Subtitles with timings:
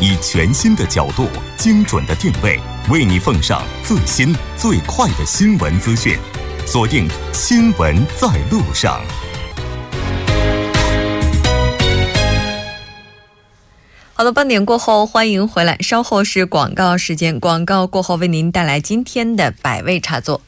[0.00, 6.18] 以全新的角度、精准的定位，为你奉上最新最快的新闻资讯。
[6.66, 9.00] 锁定《新闻在路上》。
[14.14, 15.76] 好的，半点过后，欢迎回来。
[15.80, 20.40] 稍后是广告时间，广告过后为您带来今天的百味茶座。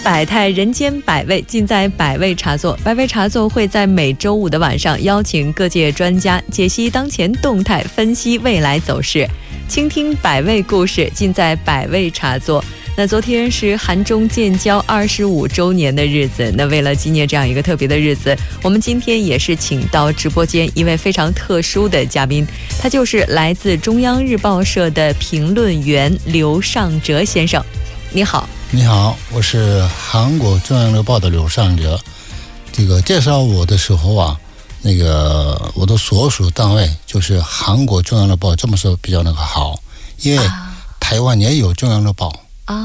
[0.00, 2.78] 百态，人间百味，尽在百味茶座。
[2.84, 9.26] 百味茶座会在每周五的晚上邀请各界专家解析当前动态，分析未来走势，
[9.68, 12.64] 倾听百味故事，尽在百味茶座。
[12.96, 22.46] 那昨天是韩中建交二十五周年的日子，那为了纪念这样一个特别的日子，我们今天也是请到直播间一位非常特殊的嘉宾，
[22.80, 27.64] 他就是来自中央日报社的评论员刘尚哲先生。
[28.12, 28.48] 你好。
[28.72, 32.00] 你好，我是韩国中央日报的刘尚哲。
[32.70, 34.38] 这个介绍我的时候啊，
[34.80, 39.76] 那个我的所属单位就是韩国中央日报，这么说比较那个好，
[40.20, 40.48] 因为
[41.00, 42.32] 台湾也有中央日报
[42.66, 42.76] 啊。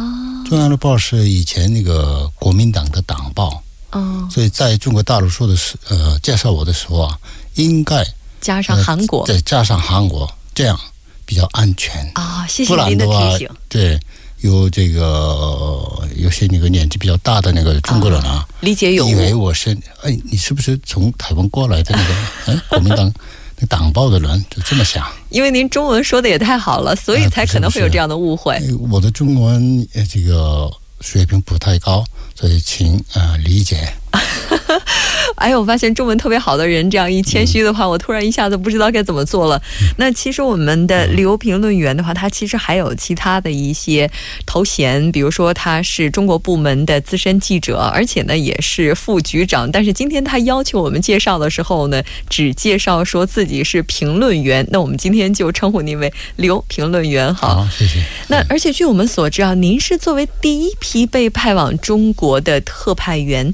[0.50, 3.61] 中央日报是以前那个国民党的党报，
[3.92, 7.16] 哦，所以在中国大陆说的是呃介绍我的时候啊，
[7.53, 8.03] 应该
[8.42, 10.80] 加上韩国，再加上韩国，这样
[11.27, 12.44] 比较安全啊。
[12.47, 13.49] 谢谢您的提醒。
[13.70, 13.99] 对。
[14.45, 22.13] 有这个有些那个年纪比较大的那个中国人啊，理解有以为我是哎，你是不是从台湾过来的那个
[22.53, 23.11] 哎国民党
[23.57, 24.45] 那党报的人？
[24.49, 25.05] 就这么想。
[25.29, 28.61] 因为您中文说的也太好了，所以才可能会有这样的误会。
[28.89, 30.71] 我的中文这个
[31.02, 32.03] 水平不太高，
[32.36, 33.91] 所以请啊理解。
[35.36, 39.61] 哎，我发现中文特别好的人，这样一谦虚的话，我突然一下子不知道该怎么做了。
[39.97, 44.09] 那其实我们的刘评论员的话，他其实还有其他的一些
[44.45, 49.69] 头衔，比如说他是中国部门的资深记者，而且呢也是副局长。
[49.71, 54.65] 但是今天他要求我们介绍的时候呢，只介绍说自己是评论员。
[54.71, 57.99] 那我们今天就称呼您为刘评论员，好，谢谢。
[58.27, 63.52] 那而且据我们所知啊，您是作为第一批被派往中国的特派员。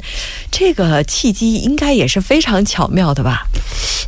[0.51, 3.45] 这个契机应该也是非常巧妙的吧？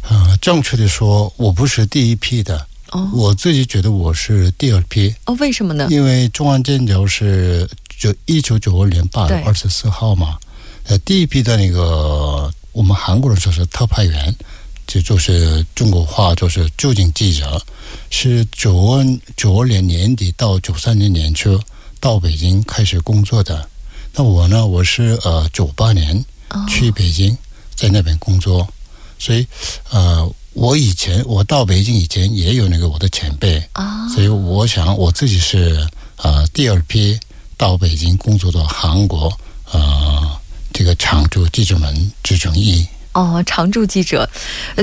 [0.09, 2.65] 呃，正确的说，我不是第一批的。
[2.91, 5.13] 哦，我自己觉得我是第二批。
[5.25, 5.87] 哦，为什么呢？
[5.91, 7.69] 因为中央建交是
[7.99, 10.37] 就一九九二年八月二十四号嘛。
[10.85, 14.33] 呃，第一批的那个我们韩国人说是特派员，
[14.87, 17.61] 就就是中国话就是驻京记者，
[18.09, 21.59] 是九二九二年年底到九三年年初
[21.99, 23.67] 到北京开始工作的。
[24.15, 24.65] 那我呢？
[24.67, 26.23] 我是呃九八年
[26.67, 27.37] 去北京，
[27.75, 28.67] 在那边工作，
[29.19, 29.45] 所以
[29.89, 33.61] 呃，我以前我到北京以前也有那个我的前辈。
[33.73, 35.87] 啊，所以我想我自己是
[36.17, 37.19] 呃第二批
[37.57, 39.31] 到北京工作的韩国
[39.71, 40.39] 呃
[40.71, 42.85] 这个常驻记者们之中一。
[43.13, 44.27] 哦，常驻记者，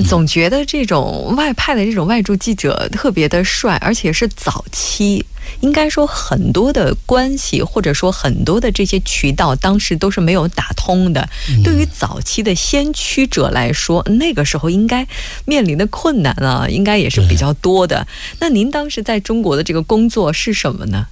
[0.08, 5.24] 总觉得这种外派的这种外驻记者特别的帅，而且是早期。
[5.60, 11.28] 应该说，很多的关系或者说很多的这些渠道，当时都是没有打通的。
[11.64, 15.06] 对于早期的先驱者来说，那个时候应该
[15.44, 18.06] 面临的困难啊，应该也是比较多的。
[18.38, 21.06] 那您当时在中国的这个工作是什么呢？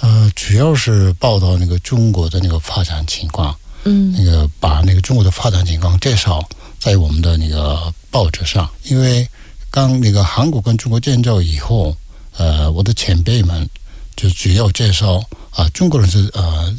[0.00, 3.56] 呃，主要是报道那个中国的那个发展情况。
[3.86, 4.33] 嗯，那个
[5.04, 6.42] 中国的发展情况介绍
[6.80, 9.28] 在我们的那个报纸上，因为
[9.70, 11.94] 刚那个韩国跟中国建交以后，
[12.38, 13.68] 呃，我的前辈们
[14.16, 16.74] 就主要介绍啊，中国人是呃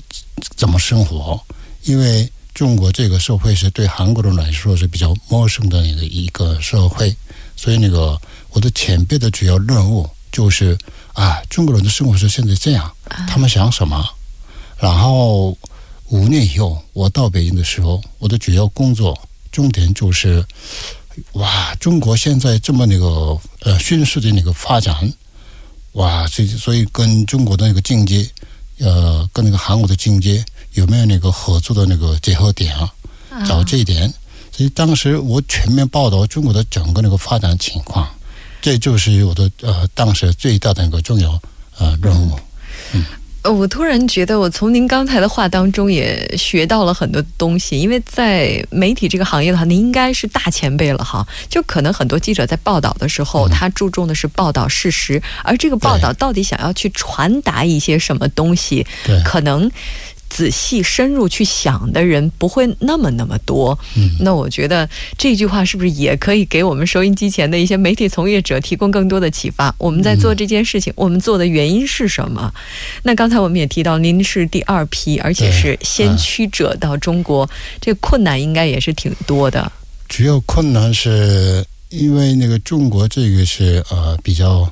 [0.57, 1.39] 怎么生活，
[1.83, 7.15] 因为中国这个社会是对韩国人来说是比较陌生的那个一个社会，
[7.55, 8.19] 所以那个
[8.49, 10.75] 我的前辈的主要任务就是
[11.13, 12.91] 啊，中国人的生活是现在这样，
[13.27, 14.03] 他们想什么，
[14.79, 15.55] 然后。
[16.09, 19.17] 五年以后，我到北京的时候，我的主要工作
[19.51, 20.45] 重点就是，
[21.33, 25.11] 哇，中国现在这么那个呃迅速的那个发展，
[25.93, 28.29] 哇，所以所以跟中国的那个经济，
[28.77, 30.43] 呃，跟那个韩国的经济
[30.73, 32.93] 有没有那个合作的那个结合点啊？
[33.47, 34.13] 找这一点，
[34.51, 38.07] 所以当时我全面报道中国的整个那个发展情况，
[38.61, 41.41] 这就是我的呃当时最大的一个重要
[41.79, 42.39] 呃任务，
[42.93, 43.03] 嗯。
[43.45, 47.79] 呃，我突然觉得，我从您刚才的话当中也学到了很多东西。
[47.79, 51.23] 因为在媒体这个行业的话，您应该是大前辈了哈。
[51.47, 58.83] 就可能很多记者在报道的时候，他注重的是报道事实，而这个报道到底想要去传达一些什么东西，
[59.23, 59.71] 可能。
[60.35, 63.77] 仔细深入去想的人不会那么那么多。
[63.95, 69.73] 嗯，那我觉得这句话是不是也可以给我们收音机前的一些媒体从业者提供更多的启发？
[69.77, 72.53] 我们在做这件事情，我们做的原因是什么？
[73.03, 77.49] 那刚才我们也提到，您是第二批，而且是先驱者到中国，
[77.79, 79.71] 这个困难应该也是挺多的。
[80.09, 84.69] 主要困难是因为那个中国这个是呃比较。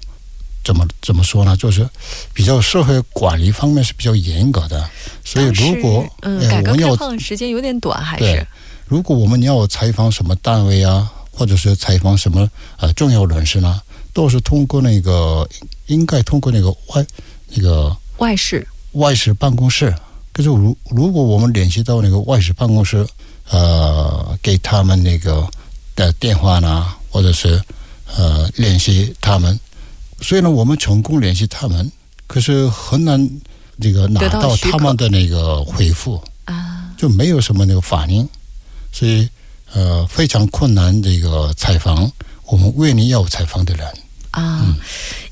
[0.64, 1.58] 怎么怎么说呢？
[1.58, 1.88] 就是
[2.34, 4.90] 比较社会管理方面是比较严格的，
[5.26, 8.48] 所以如果嗯改革开放时间有点短，还是
[8.88, 13.82] 如果我们要采访什么单位啊，或者是采访什么呃重要人士呢，
[14.14, 15.48] 都是通过那个
[15.88, 17.06] 应该通过那个外
[17.50, 19.94] 那个外事外事办公室。
[20.32, 23.06] 可是如如果我们联系到那个外事办公室，
[23.50, 25.46] 呃，给他们那个
[25.96, 27.62] 的电话呢，或者是
[28.16, 29.60] 呃联系他们。
[30.24, 31.92] 所以呢，我们成功联系他们，
[32.28, 33.30] 可是很难
[33.80, 38.28] 这个拿到他们的那个回复啊，就没有什么那个反应，
[38.92, 39.28] 所以
[39.74, 42.10] 呃非常困难这个采访
[42.46, 43.86] 我们为你要采访的人。
[44.34, 44.66] 啊，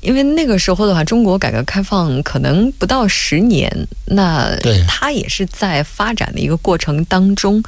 [0.00, 3.68] 因为那个时候的话，中国改革开放可能不到十年，
[4.04, 4.56] 那
[4.86, 7.60] 它也是在发展的一个过程当中。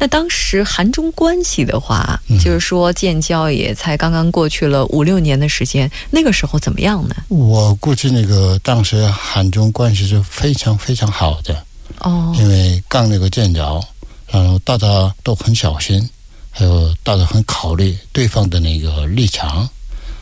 [0.00, 7.14] 那当时韩中关系的话，就是说建交也才刚刚过去了五六年的时间，那个时候怎么样呢？
[7.28, 11.64] 我估计那个当时韩中关系是非常非常好的
[12.00, 13.80] 哦，因为刚那个建交，
[14.28, 16.10] 然后大家都很小心，
[16.50, 19.68] 还有大家很考虑对方的那个立场。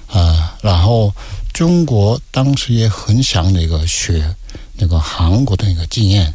[0.08, 1.14] 啊，然后
[1.52, 4.34] 中国当时也很想那个学
[4.74, 6.32] 那个韩国的那个经验，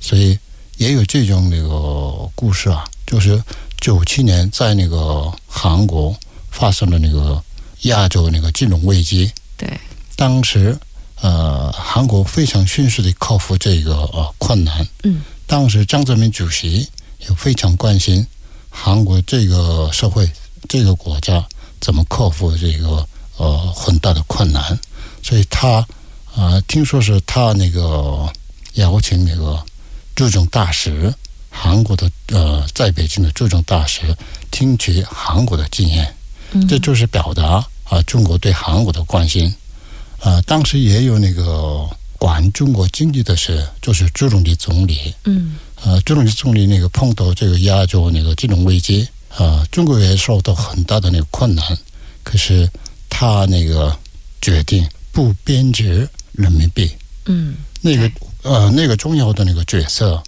[0.00, 0.38] 所以
[0.78, 3.42] 也有这种那个故事啊，就是
[3.80, 6.16] 九七年在那个韩国
[6.50, 7.42] 发生了那个
[7.82, 9.68] 亚洲那个金融危机，对，
[10.16, 10.78] 当时
[11.20, 16.88] 呃韩国非常迅速的克服这个呃困难，嗯，当时张泽民主席
[17.18, 18.26] 也非常关心
[18.70, 20.30] 韩国这个社会
[20.68, 21.44] 这个国家。
[21.82, 23.06] 怎么克服这个
[23.36, 24.78] 呃很大的困难？
[25.22, 25.86] 所以他
[26.34, 28.26] 啊，听说是他那个
[28.74, 29.60] 邀请那个
[30.14, 31.12] 驻中大使，
[31.50, 34.16] 韩国的呃在北京的驻中大使，
[34.52, 36.14] 听取韩国的经验，
[36.68, 39.52] 这就是表达啊中国对韩国的关心。
[40.20, 41.84] 啊，当时也有那个
[42.16, 45.12] 管中国经济的是，就是朱镕基总理。
[45.24, 45.58] 嗯。
[45.84, 49.08] 呃，朱镕基总理那个碰到这个亚洲那个金融危机。
[49.36, 51.78] 啊，中国也受到很大的那个困难，
[52.22, 52.68] 可是
[53.08, 53.96] 他那个
[54.40, 56.90] 决定不贬值人民币，
[57.24, 58.10] 嗯，那个
[58.42, 60.22] 呃那个重要的那个角色，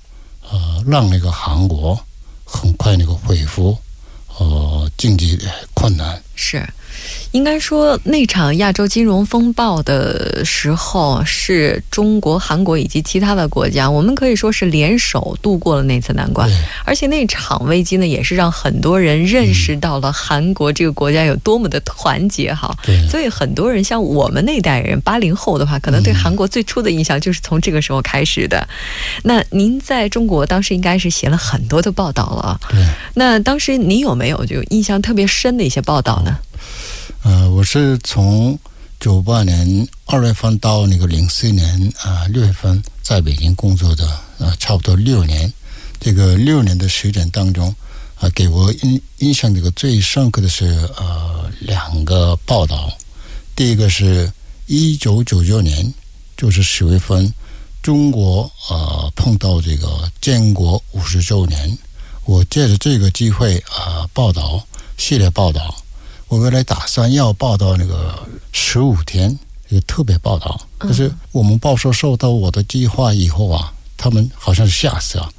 [0.50, 1.98] 呃，让那个韩国
[2.44, 3.76] 很快那个恢复
[4.38, 5.38] 呃经济
[5.74, 6.22] 困难。
[6.34, 6.66] 是。
[7.32, 16.48] 应该说，那场亚洲金融风暴的时候，是中国、韩国以及其他的国家，我们可以说是联手度过了那次难关。
[16.84, 22.54] 而且那场危机呢，也是让很多人认识到了韩国这个国家有多么的团结。
[22.54, 22.72] 哈，
[23.10, 28.66] 所以很多人像我们那代人，八零后的话，可能对韩国最初的印象就是从这个时候开始的。
[29.24, 32.60] 那您在中国当时应该是写了很多的报道了。
[32.70, 32.78] 对。
[33.14, 36.38] 那当时您有没有就印象特别深的一些报道呢？
[37.24, 38.58] 呃，我是从
[39.00, 44.06] 九八年二月份到那个零四年啊六月份在北京工作的
[44.38, 45.50] 啊，差不多六年。
[45.98, 47.74] 这个六年的时间当中
[48.16, 50.66] 啊，给我印印象这个最深刻的是
[50.98, 52.92] 呃两个报道。
[53.56, 54.30] 第一个是
[54.66, 55.94] 一九九九年，
[56.36, 57.32] 就是十月份，
[57.80, 61.78] 中国呃碰到这个建国五十周年，
[62.26, 64.62] 我借着这个机会啊报道
[64.98, 65.74] 系列报道。
[66.28, 68.18] 我原来打算要报道那个
[68.52, 69.36] 十五天
[69.68, 75.30] 一个特别报道，可是我们报社收到我的计划以后啊，他们好像是吓死 了！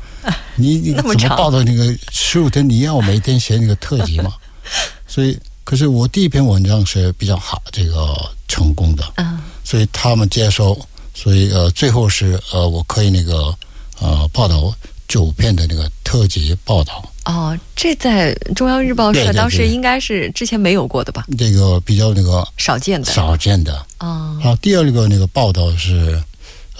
[0.56, 2.68] 你你怎么报道那个十五天？
[2.68, 4.34] 你要每天写那个特辑嘛？
[5.08, 8.16] 所以，可是我第一篇文章是比较好，这个
[8.48, 10.78] 成功的，嗯，所以他们接受，
[11.14, 13.56] 所以呃，最后是呃，我可以那个
[14.00, 14.74] 呃报道
[15.08, 17.12] 九篇的那个特辑报道。
[17.26, 21.26] 哦，这在中央日报社当时应该是之前没有过的吧？
[21.38, 23.86] 这个比较那个少见的，少见的。
[23.98, 26.22] 啊，好，第二个那个报道是，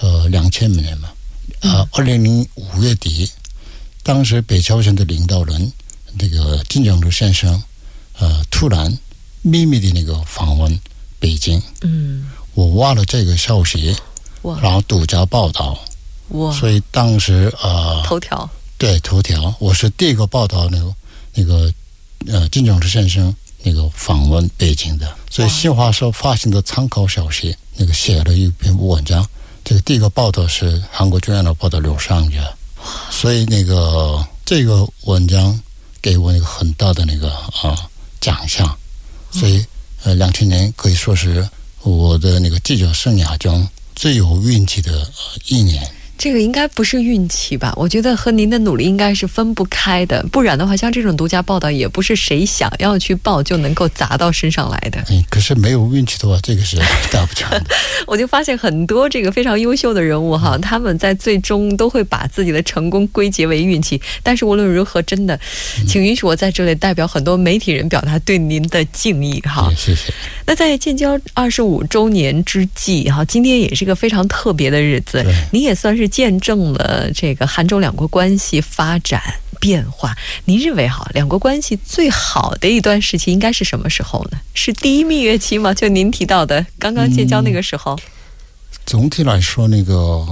[0.00, 1.08] 呃，两千年嘛，
[1.62, 3.28] 啊，二零零五月底，
[4.04, 5.72] 当时北朝鲜的领导人
[6.14, 7.60] 那个金正日先生，
[8.18, 8.96] 呃，突然
[9.42, 10.80] 秘密的那个访问
[11.18, 11.60] 北京。
[11.82, 13.96] 嗯，我挖了这个消息，
[14.62, 15.76] 然后独家报道，
[16.28, 18.48] 哇，所以当时啊，头条。
[18.78, 20.94] 对头条，我是第一个报道那个
[21.32, 21.72] 那个
[22.26, 29.26] 呃金正日先生那个访问北京的，所以新华社发行的参考消息，那个写了一篇文章，
[29.64, 32.38] 这个第一个报道是韩国中央的报道刘尚杰，
[33.10, 35.58] 所以那个这个文章
[36.02, 37.30] 给我一个很大的那个
[37.62, 37.88] 啊
[38.20, 38.76] 奖项，
[39.30, 39.64] 所以
[40.02, 41.48] 呃两千年可以说是
[41.80, 45.10] 我的那个记者生涯中最有运气的
[45.46, 45.90] 一年。
[46.18, 47.72] 这个应该不是运气吧？
[47.76, 54.98] 我觉得和您的努力应该是分不开的，不然的话，像这种独家报道，也不是谁想要去报就能够砸到身上来的。
[55.10, 56.78] 嗯，可是没有运气的话，这个是
[57.10, 57.64] 打不成的。
[58.08, 64.00] 我就发现很多这个非常优秀的人物哈，他们在最终都会把自己的成功归结为运气。
[64.22, 65.38] 但是无论如何，真的，
[65.86, 69.70] 请允许我在这里代表很多媒体人表达对您的敬意哈。
[69.76, 70.12] 谢谢。
[70.46, 76.05] 那在建交二十五周年之际哈，今天也是一个非常特别的日子，您也算是。
[76.06, 79.20] 见证了这个韩中两国关系发展
[79.58, 80.16] 变化。
[80.44, 84.38] 您认为哈，两国关系最好的一段时期应该是什么时候呢？
[84.54, 85.72] 是第一蜜月期吗？
[85.72, 87.98] 就您提到的刚刚建交那个时候。
[88.84, 90.26] 总体来说，那个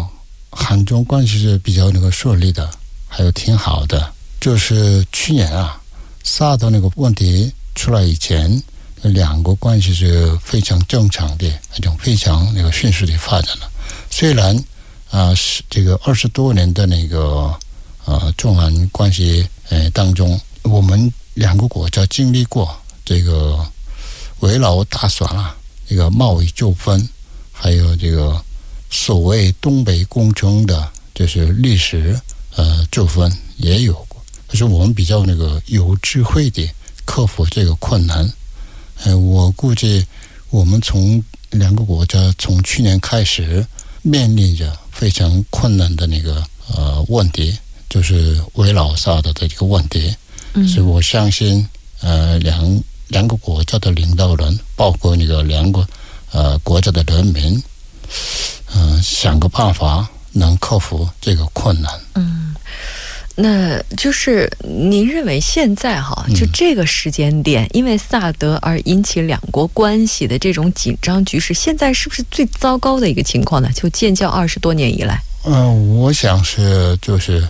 [0.50, 2.71] 韩中关系是比较那个顺利的，
[3.09, 4.12] 还有挺好的。
[4.40, 5.81] 就是去年啊，
[6.23, 8.62] 萨德那个问题出来以前，
[9.02, 13.71] 两国关系是非常正常的，那种非常那个迅速的发展了。
[14.11, 14.62] 虽然。
[15.14, 17.56] 啊，是这个二十多年的那个
[18.04, 23.64] 呃中韩关系呃当中，我们两个国家经历过这个
[24.40, 25.54] 围绕大选啊，
[25.87, 27.09] 这个贸易纠纷，
[27.52, 28.44] 还有这个
[28.90, 32.21] 所谓东北工程的，就是历史
[32.56, 34.21] 呃纠纷也有过。
[34.49, 36.68] 可是我们比较那个有智慧的
[37.04, 38.28] 克服这个困难。
[39.04, 40.04] 呃，我估计
[40.50, 43.64] 我们从两个国家从去年开始
[44.02, 44.76] 面临着。
[44.94, 46.42] 非常困难的那个
[46.74, 47.54] 呃问题，
[47.90, 50.14] 就是围绕萨德的这个问题，
[50.66, 51.66] 所以我相信
[52.00, 55.86] 呃两两个国家的领导人，包括那个两个
[56.32, 57.62] 呃国家的人民，
[58.74, 61.92] 嗯，想个办法能克服这个困难。
[62.14, 62.43] 嗯。
[63.36, 73.68] 那就是您认为现在哈，就这个时间点，因为萨德而引起两国关系的这种紧张局势，现在是不是最糟糕的一个情况呢？
[73.74, 77.44] 就建交二十多年以来，嗯，我想是就是，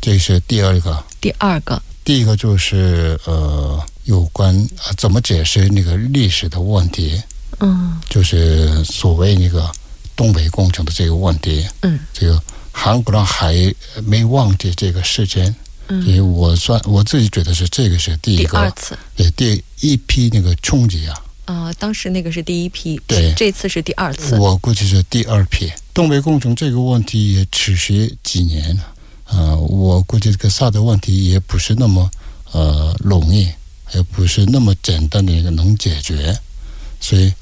[0.00, 7.22] 这是第二个，第二个，第一个就是呃，有关啊怎么解释那个历史的问题，
[7.60, 9.70] 嗯，就是所谓那个
[10.16, 12.42] 东北工程的这个问题，嗯，这个。
[12.80, 15.52] 韩国人还没忘记这个事件，
[15.88, 21.24] 所以我算我自己觉得是这个是第一个，第二次，对第一批那个冲击啊。
[21.46, 24.38] 啊，当时那个是第一批，对，这次是第二次。
[24.38, 25.68] 我估计是第二批。
[25.92, 28.82] 东北工程这个问题也持续几年了，
[29.24, 32.08] 呃，我估计这个萨德问题也不是那么
[32.52, 33.48] 呃容易，
[33.92, 36.38] 也不是那么简单的一个能解决，
[37.00, 37.32] 所以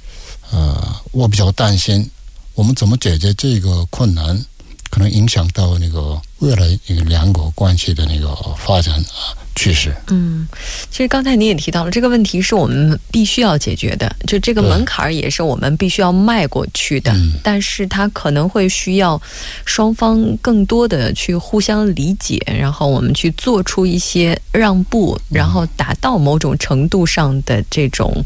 [0.51, 2.09] 呃，我比较担心
[2.55, 4.43] 我们怎么解决这个困难。
[4.91, 9.46] 可能影响到那个未来那个两国关系的那个发展啊。
[9.57, 9.93] 趋势。
[10.09, 10.47] 嗯，
[10.91, 17.11] 其实刚才您也提到了这个问题，是我们必须要解决的，就这个门槛儿也是我们必须要迈过去的。
[17.13, 19.21] 嗯，但是它可能会需要
[19.65, 28.23] 双方更多的去互相理解，然后我们去做出一些让步，然后达到某种程度上的这种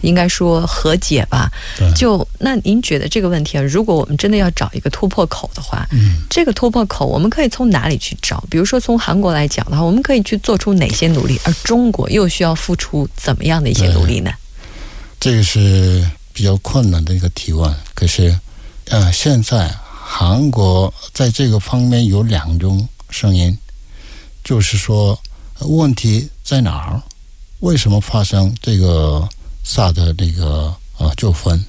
[0.00, 1.48] 应该说和解吧。
[1.94, 8.42] 就那您觉得这个问题啊，如果我们真的要找一个突破口的话，嗯，这个突破口我们可以从哪里去找？
[8.50, 10.71] 比如说从韩国来讲的话，我们可以去做出。
[10.74, 11.40] 哪些努力？
[11.44, 14.32] 而中国又需要付出怎么样的一些努力呢？
[15.20, 17.72] 这个是比较困难的一个提问。
[17.94, 18.38] 可是，
[18.86, 23.56] 呃，现在韩国在这个方面有两种声音，
[24.42, 25.16] 就是说
[25.60, 27.02] 问题在哪儿？
[27.60, 29.28] 为什么发生这个
[29.62, 31.64] 萨的那个呃纠纷？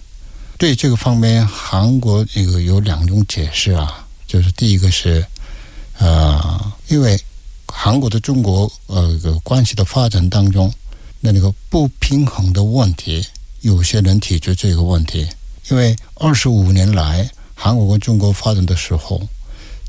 [0.58, 5.26] 对这个方面，韩国这个有两种解释啊，就是第一个是
[6.00, 7.20] 呃，因为。
[7.76, 10.72] 韩国的中国呃关系的发展当中，
[11.20, 13.26] 那那个不平衡的问题，
[13.62, 15.28] 有些人提出这个问题，
[15.70, 19.22] 因为二十五年来，韩国跟中国发展的时候，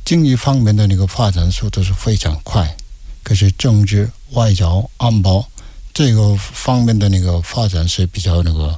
[0.04, 2.74] 经济方面的那个发展速度是非常快，
[3.22, 5.46] 可是政治、外交、安保
[5.92, 8.74] 这个方面的那个发展是比较那个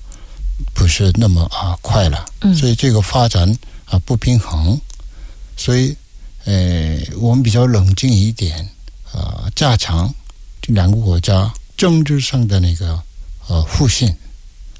[0.75, 4.79] 不是那么啊快了，所以这个发展啊不平衡，
[5.57, 5.97] 所以
[6.45, 8.69] 呃我们比较冷静一点。
[9.13, 10.13] 呃，加强
[10.61, 13.01] 这两个国家政治上的那个
[13.49, 14.15] 呃互信，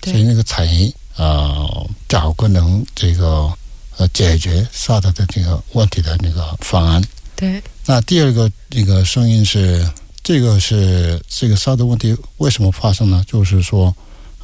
[0.05, 0.69] 所以那个才
[1.17, 3.51] 呃找个能这个
[3.97, 7.03] 呃解决萨德的这个问题的那个方案。
[7.35, 7.63] 对。
[7.87, 9.89] 那第二个那个声音是，
[10.23, 13.25] 这个是这个萨德问题为什么发生呢？
[13.29, 13.95] 就是说，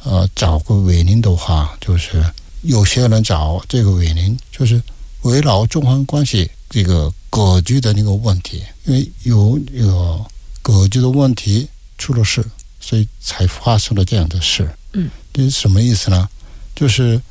[0.03, 2.23] 呃，找个原因的话，就是
[2.61, 4.81] 有些人找这个原因，就是
[5.23, 10.25] 围绕中韩关系这个格局的那个问题，因为有这个
[10.63, 11.67] 格局的问题
[11.99, 12.43] 出了事，
[12.79, 14.67] 所以才发生了这样的事。
[14.93, 16.27] 嗯，这是什么意思呢？
[16.75, 17.21] 就是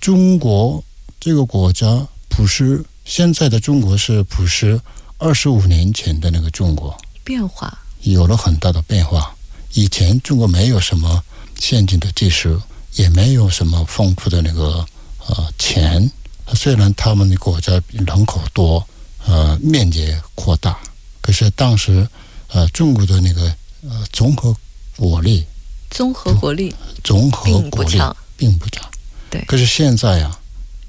[0.00, 0.82] 中国
[1.20, 4.80] 这个国家不是现在的中国，是不是
[5.18, 6.96] 二十五年前的那个中国？
[7.22, 9.36] 变化有了很大的变化。
[9.74, 11.22] 以前中国没有什么
[11.60, 12.58] 先进的技术，
[12.94, 14.86] 也没有什么丰富的那个
[15.26, 16.10] 呃钱。
[16.54, 18.86] 虽然他们的国家人口多，
[19.26, 20.78] 呃面积扩大，
[21.20, 22.08] 可是当时
[22.48, 24.56] 呃中国的那个呃综合
[24.96, 25.44] 国力，
[25.90, 28.16] 综合国力综合并国力不强。
[28.36, 28.84] 并不强。
[29.30, 30.38] 对可是现在啊，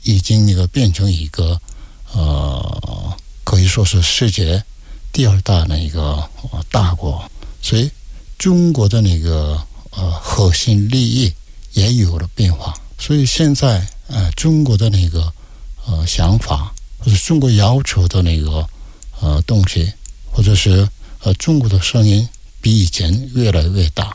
[0.04, 1.58] 已经那个变成一个
[2.12, 4.62] 呃，可以说是世界
[5.14, 7.24] 第二大的一个呃大国，
[7.62, 7.90] 所以
[8.38, 9.58] 中国的那个
[9.92, 11.34] 呃核心利益
[11.72, 12.74] 也有了变化。
[13.00, 15.32] 所以现在呃，中国的那个
[15.88, 18.68] 呃想法，或者中国要求的那个
[19.20, 19.92] 呃东西，
[20.32, 20.88] 或者是
[21.24, 22.28] 呃中国的声音，
[22.62, 24.14] 比以前越来越大。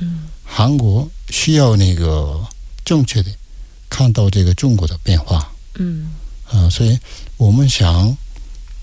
[0.00, 2.40] 嗯韩国需要那个
[2.82, 3.30] 正确的
[3.90, 6.10] 看到这个中国的变化，嗯
[6.50, 6.98] 呃，所以
[7.36, 8.16] 我们想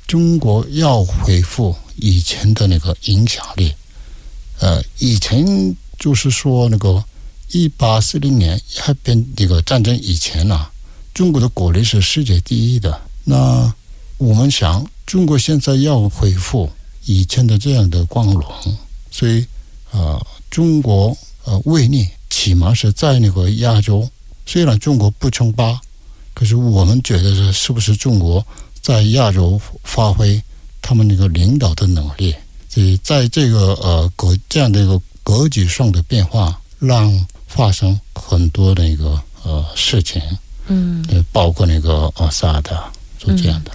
[0.05, 3.73] 中国要恢复以前的那个影响力，
[4.59, 7.03] 呃，以前就是说那个
[7.49, 10.67] 一八四零年还变这个战争以前呢、
[11.15, 13.01] 中国的国力是世界第一的。
[13.24, 13.74] 那
[14.17, 16.69] 我们想，中国现在要恢复
[17.05, 18.43] 以前的这样的光荣，
[19.10, 19.45] 所以
[19.91, 24.07] 呃，中国呃威力起码是在那个亚洲，
[24.45, 25.79] 虽然中国不称霸，
[26.34, 28.45] 可是我们觉得是是不是中国
[28.81, 30.39] 在亚洲发挥
[30.81, 32.36] 他们那个领导的能力？
[32.67, 40.22] 所以在这个呃格这样的一个格局上的变化，让发生很多那个呃事情，
[40.67, 42.81] 嗯，呃，包括那个阿萨的，
[43.17, 43.71] 就这样的。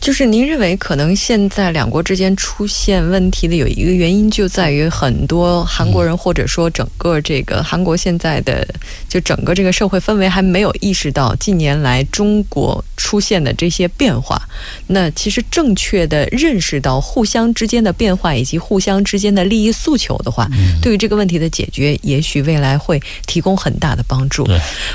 [0.00, 8.66] 就是您认为可能现在两国之间出现问题的有一个原因，就在于很多韩国人或者说整个这个韩国现在的
[9.08, 14.40] 就整个这个社会氛围还没有意识到近年来中国出现的这些变化。
[14.86, 20.48] 那其实正确的认识到互相之间的变化以及互相之间的利益诉求的话，
[20.80, 24.48] 对于这个问题的解决，也许未来会提供很大的帮助。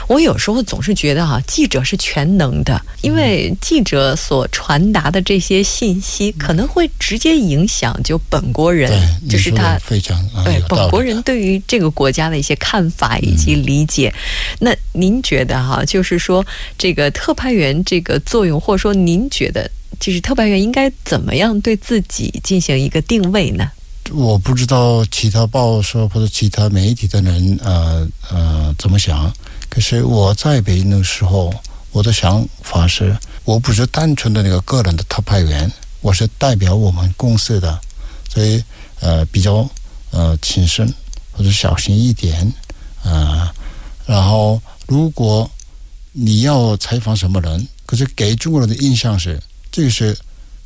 [0.07, 8.89] 我有时候总是觉得哈、记者是全能的，因为记者所传达的这些信息可能会直接影响就本国人，
[9.21, 14.13] 对，就是他非常啊对本国人对于这个国家的一些看法以及理解。
[14.59, 16.45] 那您觉得哈、就是说
[16.77, 23.71] 这个特派员这个作用，或者说您觉得就是特派员应该怎么样对自己进行一个定位呢？
[24.11, 29.31] 我不知道其他报社或者其他媒体的人呃呃怎么想，
[29.69, 31.53] 可是我在北京的时候，
[31.93, 37.79] 我的想法是，我不是单纯的那个个人的特派员，我是代表我们公司的，
[38.27, 38.61] 所以
[38.99, 39.69] 呃比较
[40.11, 40.91] 呃谨慎
[41.31, 42.51] 或者小心一点，
[43.03, 43.47] 呃，
[44.07, 45.49] 然后如果
[46.11, 49.39] 你要采访什么人，可是给中国人的印象是，
[49.71, 50.17] 这个是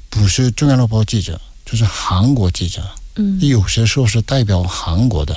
[0.10, 2.82] 不是中央日报记者，就是韩国记者。
[3.20, 5.36] 嗯有些时候是代表韩国的，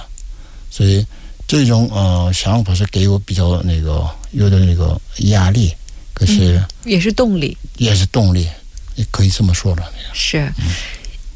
[0.71, 1.05] 所以
[1.49, 5.01] 这种呃想法是给我比较那个有点那个
[5.31, 5.75] 压力，
[6.21, 7.57] 可是也是动力。
[7.79, 8.47] 也是动力，
[8.95, 9.91] 也可以这么说了。
[10.13, 10.53] 是，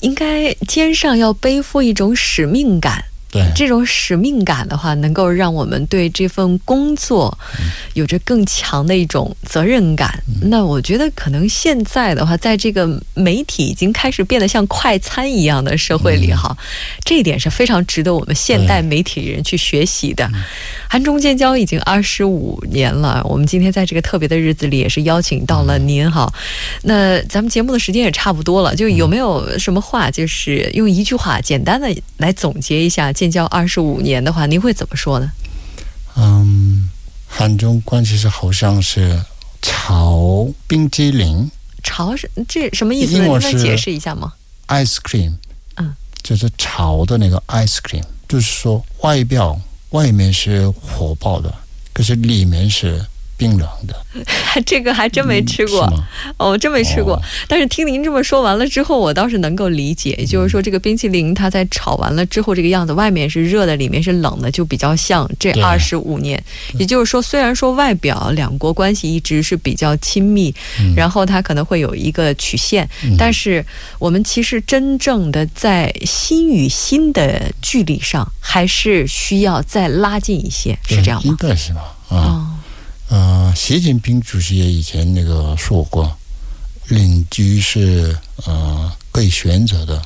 [0.01, 3.03] 应该肩上要背负一种使命感。
[3.35, 7.37] 对，这种使命感的话，能够让我们对这份工作
[7.95, 10.23] 有着更强的一种责任感。
[10.41, 16.57] 那我觉得，可能现在的话，在这个媒体已经开始变得像快餐一样的社会里，哈、
[17.05, 20.31] 这一点是非常值得我们现代媒体人去学习的。
[20.89, 26.33] 韩中建交已经二十五年了，我们今天在这个特别的日子里，也是邀请到了您哈。
[26.83, 35.33] 那咱们节目的时间也差不多了，就有没有什么话，就是用一句话简单的来总结一下建交二十五年的话，您会怎么说呢？
[36.15, 36.91] 嗯，
[37.27, 39.19] 韩中关系是好像是
[39.63, 41.51] 炒冰激凌
[41.83, 43.25] 潮是这什么意思呢？
[43.25, 44.35] 英文是您能解释一下吗
[44.69, 45.33] ？ice cream，
[45.77, 49.59] 嗯，就是炒的那个 ice cream，就是说外表
[49.91, 51.53] 外面是火爆的，
[51.95, 53.03] 可是里面是
[53.37, 53.95] 冰冷的，
[54.65, 55.93] 这个还真没吃过。
[56.37, 57.15] 哦，真没吃过。
[57.15, 66.43] 哦但是听您这么说完了之后，我倒是能够理解，也就是说，这个冰淇淋它在炒完了之后，这个样子，外面是热的，里面是冷的，就比较像这对二十五年。
[66.79, 73.65] 也就是说，虽然说外表两国关系一直是比较亲密，嗯然后它可能会有一个曲线，嗯但是
[73.99, 81.39] 我们其实真正的在心与心的距离上，还是需要再拉近一些，是这样吗应吗？
[81.41, 81.81] 该是吧？
[82.09, 82.17] 啊。
[82.17, 82.54] 哦，
[83.15, 86.13] 呃，习近平主席也以前那个说过，
[86.89, 90.03] 邻居是呃可以选择的，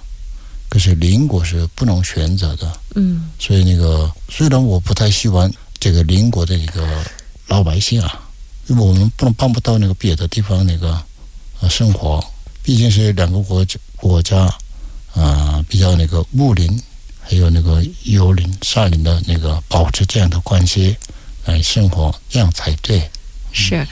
[0.68, 2.70] 可是邻国是不能选择的。
[2.96, 6.86] 嗯，所以那个虽然我不太喜欢这个邻国的一个
[7.46, 8.28] 老百姓啊，
[8.66, 11.02] 因为我们不能帮不到那个别的地方那个
[11.62, 12.22] 呃生活，
[12.62, 14.54] 毕竟是两个国家国家
[15.14, 16.78] 啊比较那个睦邻，
[17.22, 20.94] 还有那个友邻、善邻的那个保持这样的关系
[21.48, 23.02] 来生活，这样才对。
[23.50, 23.84] 是，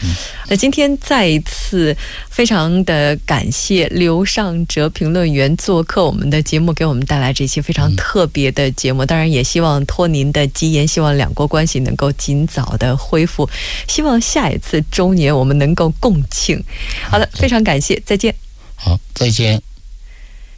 [0.48, 1.96] 那今天再一次
[2.28, 9.04] 非常的感谢刘尚哲评论员做客我们的节目，给我们带来这期非常特别的节目。
[9.06, 13.48] 当然，也希望托您的吉言，希望两国关系能够尽早的恢复，
[13.88, 16.62] 希望下一次周年我们能够共庆。
[17.08, 18.34] 好的，非常感谢，再见。
[18.76, 19.60] 好，再见。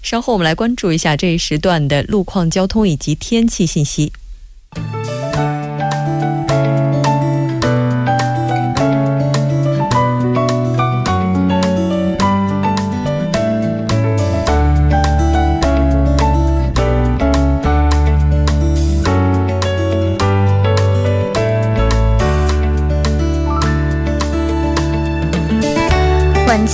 [0.03, 4.13] 稍后我们来关注一下这一时段的路况、交通以及天气信息。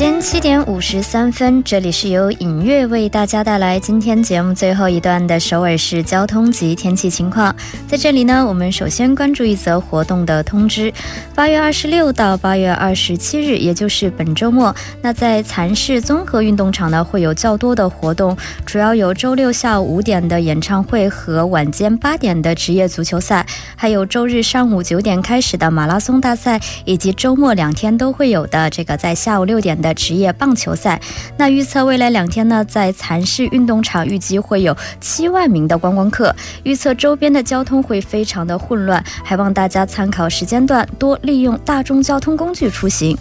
[0.05, 7.57] 间七点五十三分，这里是由影月为大家带来今天节目最后一段的首尔市交通及天气情况。
[7.89, 10.93] 在这里呢，我们首先关注一则活动的通知：
[11.35, 18.37] 八月二十六到八月二十七日，也就是本周末，那在蚕市综合运动场呢会有较多的活动，
[18.67, 29.75] 主要有周六下午五点的演唱会和晚间八点的职业足球赛，还有周日上午九点开始的马拉松大赛，以及周末两天都会有的这个在下午六点。
[29.85, 31.01] 的职业棒球赛，
[31.37, 43.17] 那预测未来两天呢，在蚕市运动场预计会有七万名的观光客，预测周边的交通会非常的混乱，还望大家参考时间段，多利用大众交通工具出行。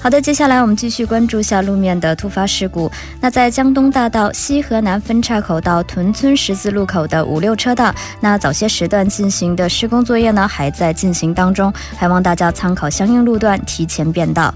[0.00, 2.90] 好的，接下来我们继续关注下路面的突发事故。
[3.20, 14.52] 那在江东大道西河南分岔口到屯村十字路口的五六车道，那早些时段进行的施工作业呢，还在进行当中，还望大家参考相应路段提前变道。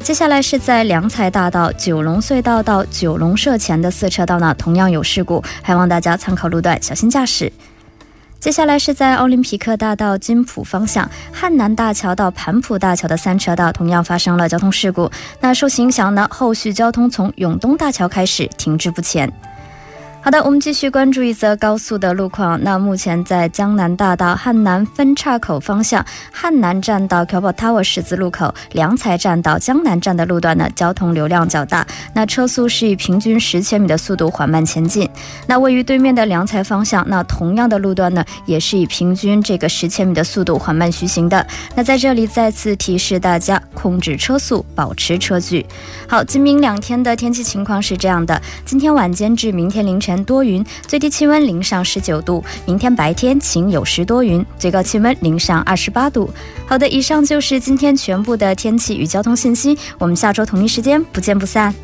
[0.00, 7.52] 接下来是在良才大道九龙隧道到九龙社前的四车道呢，同样有事故，还望大家参考路段，小心驾驶。
[8.40, 15.10] 接下来是在奥林匹克大道金浦方向汉南大桥到盘浦大桥的三车道，同样发生了交通事故。
[15.40, 19.30] 那受其影响呢，后续交通从永东大桥开始停滞不前。
[20.28, 22.62] 好的，我们继续关注一则高速的路况。
[22.62, 31.86] 那目前在江南大道汉南分岔口方向，汉南站到 k a b o Tower 十字路口，良才站到江南站的路段呢，交通流量较大。
[32.12, 35.08] 那车速是以平均十千米的速度缓慢前进。
[35.46, 41.46] 那位于对面的良才方向，那同样的路段呢，也是以平均这个十千米的速度缓慢徐行的。
[41.74, 45.64] 那在这里再次提示大家，控制车速，保持车距。
[46.06, 50.17] 好，今明两天的天气情况是这样的：今天晚间至明天凌晨。
[50.24, 52.44] 多云，最低气温零上十九度。
[52.66, 56.30] 明天白天晴有时多云，最高气温零上二十八度。
[56.66, 59.76] 好的，以上就是今天全部的天气与交通信息。
[59.98, 61.74] 我们下周同一时间不见不散。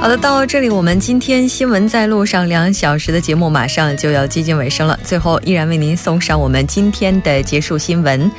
[0.00, 4.98] 好的，到这里，我们今天新闻在路上两小时的节目马上就要接近尾声了。
[5.04, 8.30] 最后，依然为您送上我们今天的结束新闻。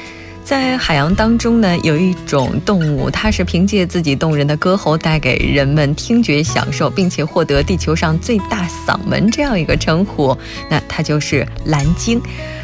[0.43, 10.35] 在海洋当中呢，有一种动物，它是凭借自己动人的歌喉带给人们听觉享受，并且获得地球上最大嗓门这样一个称呼。
[10.67, 12.19] 那它就是蓝鲸。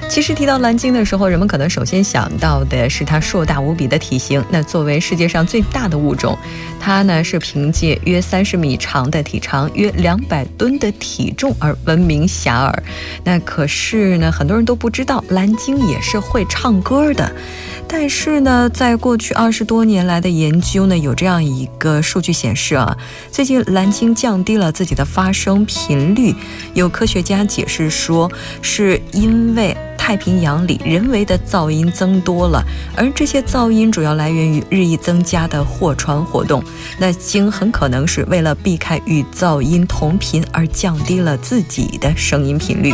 [0.10, 4.44] 其实提到蓝鲸的时候，人们可能首先想到的是它硕大无比的体型。
[4.50, 6.36] 那作为世界上最大的物种，
[6.80, 12.74] 它呢是凭借约三十米长的体长、约两百吨的体重而闻名遐迩。
[13.24, 17.32] 那可是呢，很多人都不知道蓝鲸也是会唱歌的。
[17.88, 22.98] 但是呢，在过去二十多年来的研究呢，有这样一个数据显示啊，
[23.32, 26.34] 最近蓝鲸降低了自己的发声频率。
[26.74, 28.32] 有科学家解释说，
[28.64, 29.78] 是因为。
[29.98, 32.64] 太平洋里人为的噪音增多了，
[32.96, 36.64] 而这些噪音主要来源于日益增加的货船活动。
[36.98, 42.94] 那鲸很可能是为了避开与噪音同频而降低了自己的声音频率。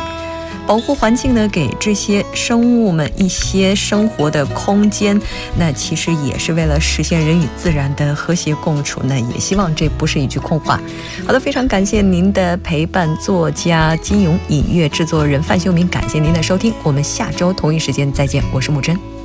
[0.66, 5.20] 保护环境呢，给这些生物们一些生活的空间，
[5.58, 9.02] 那其实也是为了实现人与自然的和谐共处。
[9.04, 10.80] 那也希望这不是一句空话。
[11.26, 19.23] 好的，非常感谢您的陪伴，作家金勇，音乐制作人范秀明，感谢您的收听，我们下周同一时间再见，我是木真。